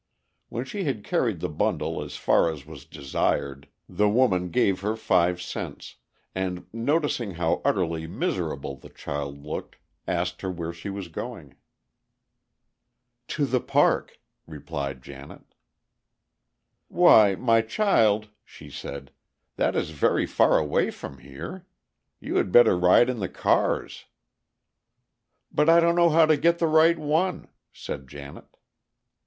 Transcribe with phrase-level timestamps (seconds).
[0.49, 4.95] When she had carried the bundle as far as was desired, the woman gave her
[4.95, 5.97] five cents,
[6.33, 9.75] and, noticing how utterly miserable the child looked,
[10.07, 11.53] asked her where she was going.
[13.27, 14.17] "To the park,"
[14.47, 15.53] replied Janet.
[16.87, 19.11] "Why, my child," she said,
[19.57, 21.67] "that is very far away from here.
[22.19, 24.05] You had better ride in the cars."
[25.51, 28.45] "But I don't know how to get the right one," said Janet.